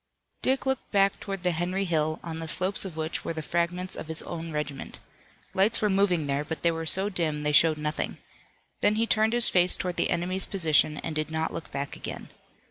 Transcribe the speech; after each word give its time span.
Dick 0.41 0.65
looked 0.65 0.89
back 0.91 1.19
toward 1.19 1.43
the 1.43 1.51
Henry 1.51 1.85
Hill, 1.85 2.19
on 2.23 2.39
the 2.39 2.47
slopes 2.47 2.85
of 2.85 2.97
which 2.97 3.23
were 3.23 3.33
the 3.33 3.43
fragments 3.43 3.95
of 3.95 4.07
his 4.07 4.23
own 4.23 4.51
regiment. 4.51 4.97
Lights 5.53 5.79
were 5.79 5.89
moving 5.89 6.25
there, 6.25 6.43
but 6.43 6.63
they 6.63 6.71
were 6.71 6.87
so 6.87 7.07
dim 7.07 7.43
they 7.43 7.51
showed 7.51 7.77
nothing. 7.77 8.17
Then 8.81 8.95
he 8.95 9.05
turned 9.05 9.33
his 9.33 9.47
face 9.47 9.75
toward 9.77 9.97
the 9.97 10.09
enemy's 10.09 10.47
position 10.47 10.97
and 11.03 11.15
did 11.15 11.29
not 11.29 11.53
look 11.53 11.69
back 11.69 11.95
again. 11.95 12.29